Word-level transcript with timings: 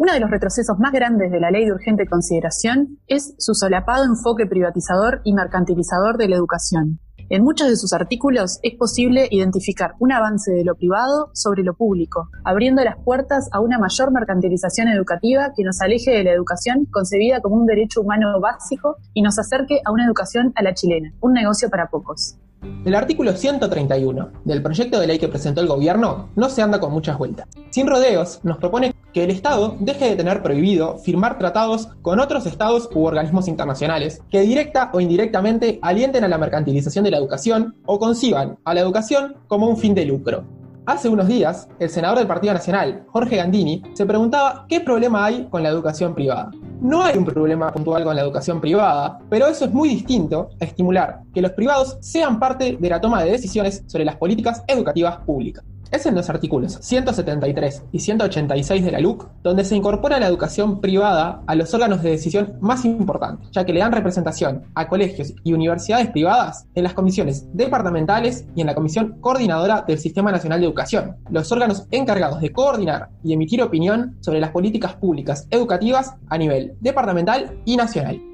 Uno 0.00 0.14
de 0.14 0.20
los 0.20 0.30
retrocesos 0.30 0.78
más 0.78 0.92
grandes 0.92 1.30
de 1.30 1.40
la 1.40 1.50
ley 1.50 1.66
de 1.66 1.72
urgente 1.72 2.06
consideración 2.06 2.98
es 3.06 3.34
su 3.36 3.52
solapado 3.52 4.06
enfoque 4.06 4.46
privatizador 4.46 5.20
y 5.24 5.34
mercantilizador 5.34 6.16
de 6.16 6.26
la 6.26 6.36
educación. 6.36 7.00
En 7.28 7.44
muchos 7.44 7.68
de 7.68 7.76
sus 7.76 7.92
artículos 7.92 8.60
es 8.62 8.78
posible 8.78 9.28
identificar 9.30 9.96
un 9.98 10.10
avance 10.10 10.52
de 10.52 10.64
lo 10.64 10.74
privado 10.74 11.28
sobre 11.34 11.64
lo 11.64 11.74
público, 11.74 12.30
abriendo 12.44 12.82
las 12.82 12.96
puertas 13.04 13.50
a 13.52 13.60
una 13.60 13.78
mayor 13.78 14.10
mercantilización 14.10 14.88
educativa 14.88 15.52
que 15.54 15.64
nos 15.64 15.82
aleje 15.82 16.12
de 16.12 16.24
la 16.24 16.32
educación 16.32 16.86
concebida 16.90 17.42
como 17.42 17.56
un 17.56 17.66
derecho 17.66 18.00
humano 18.00 18.40
básico 18.40 18.96
y 19.12 19.20
nos 19.20 19.38
acerque 19.38 19.82
a 19.84 19.92
una 19.92 20.06
educación 20.06 20.54
a 20.56 20.62
la 20.62 20.72
chilena, 20.72 21.12
un 21.20 21.34
negocio 21.34 21.68
para 21.68 21.90
pocos. 21.90 22.38
El 22.86 22.94
artículo 22.94 23.32
131 23.32 24.30
del 24.46 24.62
proyecto 24.62 24.98
de 24.98 25.06
ley 25.06 25.18
que 25.18 25.28
presentó 25.28 25.60
el 25.60 25.68
gobierno 25.68 26.30
no 26.36 26.48
se 26.48 26.62
anda 26.62 26.80
con 26.80 26.90
muchas 26.90 27.18
vueltas. 27.18 27.48
Sin 27.68 27.86
rodeos, 27.86 28.40
nos 28.42 28.56
propone 28.56 28.94
que 29.12 29.24
el 29.24 29.30
Estado 29.30 29.76
deje 29.80 30.10
de 30.10 30.16
tener 30.16 30.42
prohibido 30.42 30.98
firmar 30.98 31.38
tratados 31.38 31.88
con 32.02 32.20
otros 32.20 32.46
estados 32.46 32.88
u 32.94 33.04
organismos 33.04 33.48
internacionales 33.48 34.22
que 34.30 34.40
directa 34.40 34.90
o 34.92 35.00
indirectamente 35.00 35.78
alienten 35.82 36.24
a 36.24 36.28
la 36.28 36.38
mercantilización 36.38 37.04
de 37.04 37.10
la 37.10 37.18
educación 37.18 37.74
o 37.86 37.98
conciban 37.98 38.58
a 38.64 38.74
la 38.74 38.80
educación 38.80 39.36
como 39.48 39.68
un 39.68 39.76
fin 39.76 39.94
de 39.94 40.04
lucro. 40.04 40.44
Hace 40.86 41.08
unos 41.08 41.28
días, 41.28 41.68
el 41.78 41.90
senador 41.90 42.18
del 42.18 42.26
Partido 42.26 42.54
Nacional, 42.54 43.04
Jorge 43.08 43.36
Gandini, 43.36 43.82
se 43.92 44.06
preguntaba 44.06 44.64
qué 44.68 44.80
problema 44.80 45.24
hay 45.24 45.46
con 45.48 45.62
la 45.62 45.68
educación 45.68 46.14
privada. 46.14 46.50
No 46.80 47.02
hay 47.02 47.16
un 47.16 47.26
problema 47.26 47.70
puntual 47.70 48.02
con 48.02 48.16
la 48.16 48.22
educación 48.22 48.60
privada, 48.60 49.20
pero 49.28 49.46
eso 49.46 49.66
es 49.66 49.72
muy 49.72 49.90
distinto 49.90 50.48
a 50.60 50.64
estimular 50.64 51.20
que 51.34 51.42
los 51.42 51.52
privados 51.52 51.98
sean 52.00 52.40
parte 52.40 52.76
de 52.80 52.88
la 52.88 53.00
toma 53.00 53.22
de 53.22 53.30
decisiones 53.30 53.84
sobre 53.86 54.04
las 54.04 54.16
políticas 54.16 54.64
educativas 54.66 55.18
públicas. 55.18 55.62
Es 55.90 56.06
en 56.06 56.14
los 56.14 56.30
artículos 56.30 56.78
173 56.80 57.82
y 57.90 57.98
186 57.98 58.84
de 58.84 58.92
la 58.92 59.00
LUC 59.00 59.28
donde 59.42 59.64
se 59.64 59.74
incorpora 59.74 60.20
la 60.20 60.28
educación 60.28 60.80
privada 60.80 61.42
a 61.48 61.54
los 61.56 61.74
órganos 61.74 62.02
de 62.02 62.10
decisión 62.10 62.54
más 62.60 62.84
importantes, 62.84 63.48
ya 63.50 63.64
que 63.64 63.72
le 63.72 63.80
dan 63.80 63.90
representación 63.90 64.66
a 64.74 64.86
colegios 64.86 65.34
y 65.42 65.52
universidades 65.52 66.10
privadas 66.10 66.66
en 66.76 66.84
las 66.84 66.94
comisiones 66.94 67.46
departamentales 67.54 68.44
y 68.54 68.60
en 68.60 68.68
la 68.68 68.74
Comisión 68.76 69.16
Coordinadora 69.20 69.84
del 69.86 69.98
Sistema 69.98 70.30
Nacional 70.30 70.60
de 70.60 70.66
Educación, 70.66 71.16
los 71.28 71.50
órganos 71.50 71.86
encargados 71.90 72.40
de 72.40 72.52
coordinar 72.52 73.08
y 73.24 73.32
emitir 73.32 73.60
opinión 73.60 74.16
sobre 74.20 74.40
las 74.40 74.50
políticas 74.50 74.94
públicas 74.94 75.48
educativas 75.50 76.14
a 76.28 76.38
nivel 76.38 76.76
departamental 76.80 77.58
y 77.64 77.76
nacional. 77.76 78.29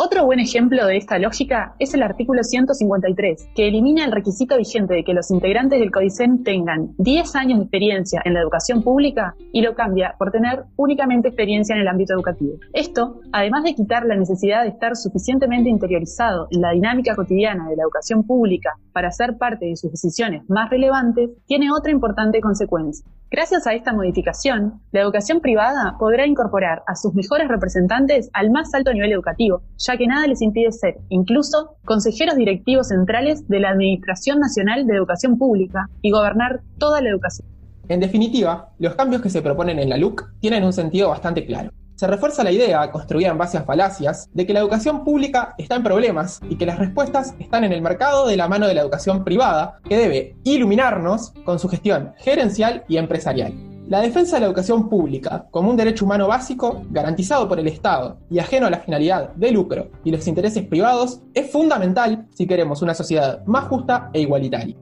Otro 0.00 0.24
buen 0.24 0.38
ejemplo 0.38 0.86
de 0.86 0.96
esta 0.96 1.18
lógica 1.18 1.74
es 1.80 1.92
el 1.92 2.04
artículo 2.04 2.44
153, 2.44 3.48
que 3.52 3.66
elimina 3.66 4.04
el 4.04 4.12
requisito 4.12 4.56
vigente 4.56 4.94
de 4.94 5.02
que 5.02 5.12
los 5.12 5.28
integrantes 5.32 5.80
del 5.80 5.90
CODICEN 5.90 6.44
tengan 6.44 6.94
10 6.98 7.34
años 7.34 7.58
de 7.58 7.64
experiencia 7.64 8.22
en 8.24 8.34
la 8.34 8.40
educación 8.40 8.84
pública 8.84 9.34
y 9.52 9.60
lo 9.60 9.74
cambia 9.74 10.14
por 10.16 10.30
tener 10.30 10.62
únicamente 10.76 11.26
experiencia 11.26 11.74
en 11.74 11.80
el 11.80 11.88
ámbito 11.88 12.14
educativo. 12.14 12.58
Esto, 12.74 13.22
además 13.32 13.64
de 13.64 13.74
quitar 13.74 14.06
la 14.06 14.14
necesidad 14.14 14.62
de 14.62 14.68
estar 14.68 14.94
suficientemente 14.94 15.68
interiorizado 15.68 16.46
en 16.52 16.60
la 16.60 16.70
dinámica 16.70 17.16
cotidiana 17.16 17.68
de 17.68 17.74
la 17.74 17.82
educación 17.82 18.22
pública 18.22 18.78
para 18.92 19.10
ser 19.10 19.36
parte 19.36 19.66
de 19.66 19.74
sus 19.74 19.90
decisiones 19.90 20.48
más 20.48 20.70
relevantes, 20.70 21.30
tiene 21.46 21.72
otra 21.72 21.90
importante 21.90 22.40
consecuencia. 22.40 23.04
Gracias 23.30 23.66
a 23.66 23.74
esta 23.74 23.92
modificación, 23.92 24.80
la 24.90 25.02
educación 25.02 25.40
privada 25.40 25.96
podrá 25.98 26.26
incorporar 26.26 26.82
a 26.86 26.96
sus 26.96 27.12
mejores 27.12 27.46
representantes 27.48 28.30
al 28.32 28.50
más 28.50 28.72
alto 28.72 28.90
nivel 28.90 29.12
educativo, 29.12 29.60
ya 29.76 29.98
que 29.98 30.06
nada 30.06 30.26
les 30.26 30.40
impide 30.40 30.72
ser, 30.72 30.96
incluso, 31.10 31.76
consejeros 31.84 32.36
directivos 32.36 32.88
centrales 32.88 33.46
de 33.46 33.60
la 33.60 33.68
Administración 33.68 34.40
Nacional 34.40 34.86
de 34.86 34.94
Educación 34.96 35.36
Pública 35.36 35.90
y 36.00 36.10
gobernar 36.10 36.62
toda 36.78 37.02
la 37.02 37.10
educación. 37.10 37.46
En 37.90 38.00
definitiva, 38.00 38.70
los 38.78 38.94
cambios 38.94 39.20
que 39.20 39.28
se 39.28 39.42
proponen 39.42 39.78
en 39.78 39.90
la 39.90 39.98
LUC 39.98 40.24
tienen 40.40 40.64
un 40.64 40.72
sentido 40.72 41.10
bastante 41.10 41.44
claro 41.44 41.70
se 41.98 42.06
refuerza 42.06 42.44
la 42.44 42.52
idea, 42.52 42.92
construida 42.92 43.30
en 43.30 43.38
base 43.38 43.58
a 43.58 43.64
falacias, 43.64 44.30
de 44.32 44.46
que 44.46 44.52
la 44.52 44.60
educación 44.60 45.02
pública 45.02 45.56
está 45.58 45.74
en 45.74 45.82
problemas 45.82 46.40
y 46.48 46.54
que 46.54 46.64
las 46.64 46.78
respuestas 46.78 47.34
están 47.40 47.64
en 47.64 47.72
el 47.72 47.82
mercado 47.82 48.28
de 48.28 48.36
la 48.36 48.46
mano 48.46 48.68
de 48.68 48.74
la 48.74 48.82
educación 48.82 49.24
privada, 49.24 49.80
que 49.82 49.96
debe 49.96 50.36
iluminarnos 50.44 51.32
con 51.44 51.58
su 51.58 51.68
gestión 51.68 52.12
gerencial 52.18 52.84
y 52.86 52.98
empresarial. 52.98 53.52
La 53.88 54.00
defensa 54.00 54.36
de 54.36 54.42
la 54.42 54.46
educación 54.46 54.88
pública 54.88 55.46
como 55.50 55.70
un 55.70 55.76
derecho 55.76 56.04
humano 56.04 56.28
básico, 56.28 56.84
garantizado 56.90 57.48
por 57.48 57.58
el 57.58 57.66
Estado 57.66 58.20
y 58.30 58.38
ajeno 58.38 58.68
a 58.68 58.70
la 58.70 58.78
finalidad 58.78 59.30
de 59.34 59.50
lucro 59.50 59.90
y 60.04 60.12
los 60.12 60.28
intereses 60.28 60.64
privados, 60.64 61.22
es 61.34 61.50
fundamental 61.50 62.28
si 62.32 62.46
queremos 62.46 62.80
una 62.80 62.94
sociedad 62.94 63.44
más 63.44 63.64
justa 63.64 64.10
e 64.12 64.20
igualitaria. 64.20 64.76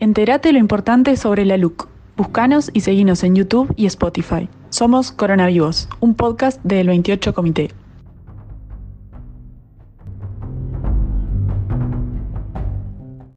Entérate 0.00 0.54
lo 0.54 0.58
importante 0.58 1.18
sobre 1.18 1.44
la 1.44 1.58
LUC. 1.58 1.93
Búscanos 2.16 2.70
y 2.72 2.82
seguinos 2.82 3.24
en 3.24 3.34
YouTube 3.34 3.74
y 3.76 3.86
Spotify. 3.86 4.48
Somos 4.70 5.10
Coronavirus, 5.10 5.88
un 5.98 6.14
podcast 6.14 6.62
del 6.62 6.86
28 6.86 7.34
Comité. 7.34 7.83